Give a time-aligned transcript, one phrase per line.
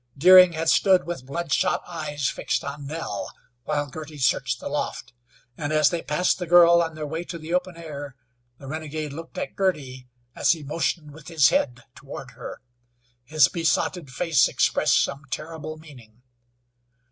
[0.17, 3.31] Deering had stood with bloodshot eyes fixed on Nell
[3.65, 5.13] while Girty searched the loft,
[5.55, 8.15] and as they passed the girl on their way to the open air,
[8.57, 12.63] the renegade looked at Girty as he motioned with his head toward her.
[13.25, 16.23] His besotted face expressed some terrible meaning.